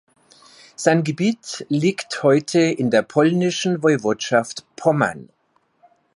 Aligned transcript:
Sein 0.75 1.03
Gebiet 1.03 1.63
liegt 1.69 2.23
heute 2.23 2.57
in 2.61 2.89
der 2.89 3.03
polnischen 3.03 3.83
Woiwodschaft 3.83 4.65
Pommern. 4.75 5.29